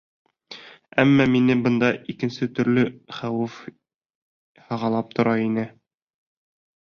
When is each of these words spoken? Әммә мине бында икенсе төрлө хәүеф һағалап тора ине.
Әммә 1.01 1.25
мине 1.33 1.55
бында 1.65 1.89
икенсе 2.13 2.47
төрлө 2.59 2.85
хәүеф 3.17 3.59
һағалап 4.71 5.13
тора 5.19 5.35
ине. 5.45 5.67